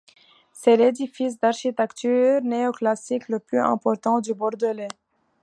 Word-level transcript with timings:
C'est 0.51 0.77
l'édifice 0.77 1.37
d'architecture 1.39 2.41
néoclassique 2.41 3.27
le 3.29 3.37
plus 3.37 3.59
important 3.59 4.19
du 4.19 4.33
bordelais. 4.33 4.87